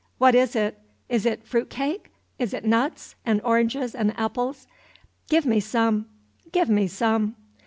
What 0.17 0.33
is 0.33 0.55
it? 0.55 0.79
Is 1.09 1.27
it 1.27 1.45
frut 1.45 1.69
cake? 1.69 2.09
Is 2.39 2.55
it 2.55 2.65
nuts 2.65 3.13
and 3.23 3.39
oranges 3.43 3.93
and 3.93 4.17
apples? 4.19 4.65
Give 5.29 5.45
me 5.45 5.59
some! 5.59 6.07
Give 6.51 6.69
me 6.71 6.87
some!" 6.87 7.35